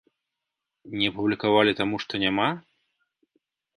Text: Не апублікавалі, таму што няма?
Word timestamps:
Не 1.01 1.05
апублікавалі, 1.13 1.77
таму 1.81 1.95
што 2.07 2.13
няма? 2.27 2.49